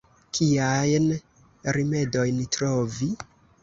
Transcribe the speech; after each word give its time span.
Kiajn 0.37 1.05
rimedojn 1.79 2.45
trovi? 2.59 3.15